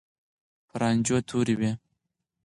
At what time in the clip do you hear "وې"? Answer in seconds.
1.59-1.71